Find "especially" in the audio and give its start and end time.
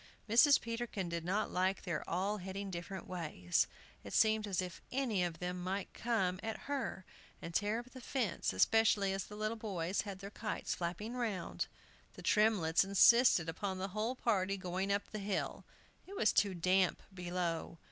8.51-9.13